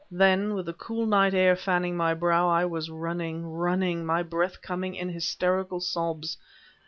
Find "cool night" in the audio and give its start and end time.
0.73-1.35